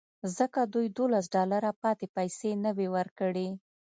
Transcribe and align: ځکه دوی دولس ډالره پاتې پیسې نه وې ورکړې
ځکه 0.37 0.59
دوی 0.73 0.87
دولس 0.97 1.25
ډالره 1.35 1.71
پاتې 1.83 2.05
پیسې 2.15 2.51
نه 2.63 2.71
وې 2.77 2.87
ورکړې 2.95 3.47